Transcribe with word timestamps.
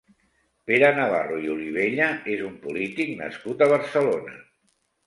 Pere 0.69 0.89
Navarro 0.99 1.37
i 1.43 1.51
Olivella 1.57 2.09
és 2.37 2.43
un 2.49 2.59
polític 2.67 3.17
nascut 3.25 3.67
a 3.67 3.71
Barcelona. 3.77 4.39